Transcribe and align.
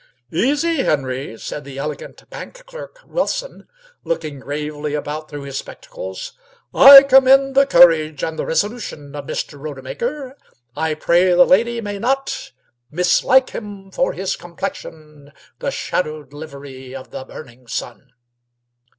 "Easy, 0.33 0.77
Henry," 0.77 1.37
said 1.37 1.63
the 1.63 1.77
elegant 1.77 2.27
bank 2.31 2.65
clerk, 2.65 3.01
Wilson, 3.05 3.67
looking 4.03 4.39
gravely 4.39 4.95
about 4.95 5.29
through 5.29 5.43
his 5.43 5.59
spectacles. 5.59 6.33
"I 6.73 7.03
commend 7.03 7.53
the 7.53 7.67
courage 7.67 8.23
and 8.23 8.39
the 8.39 8.47
resolution 8.47 9.15
of 9.15 9.27
Mr. 9.27 9.59
Rodemaker. 9.59 10.35
I 10.75 10.95
pray 10.95 11.29
the 11.33 11.45
lady 11.45 11.81
may 11.81 11.99
not 11.99 12.51
'Mislike 12.89 13.51
him 13.51 13.91
for 13.91 14.13
his 14.13 14.35
complexion, 14.35 15.33
The 15.59 15.69
shadowed 15.69 16.33
livery 16.33 16.95
of 16.95 17.11
the 17.11 17.23
burning 17.23 17.67
sun.'" 17.67 18.09